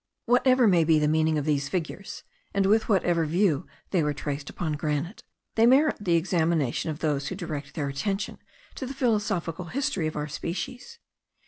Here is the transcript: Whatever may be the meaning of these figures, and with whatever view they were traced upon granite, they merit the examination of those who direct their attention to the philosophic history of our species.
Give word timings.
Whatever 0.25 0.65
may 0.67 0.83
be 0.83 0.97
the 0.97 1.07
meaning 1.07 1.37
of 1.37 1.45
these 1.45 1.69
figures, 1.69 2.23
and 2.55 2.65
with 2.65 2.89
whatever 2.89 3.23
view 3.23 3.67
they 3.91 4.01
were 4.01 4.15
traced 4.15 4.49
upon 4.49 4.73
granite, 4.73 5.21
they 5.53 5.67
merit 5.67 5.97
the 6.01 6.15
examination 6.15 6.89
of 6.89 7.01
those 7.01 7.27
who 7.27 7.35
direct 7.35 7.75
their 7.75 7.89
attention 7.89 8.39
to 8.73 8.87
the 8.87 8.95
philosophic 8.95 9.57
history 9.69 10.07
of 10.07 10.15
our 10.15 10.27
species. 10.27 10.97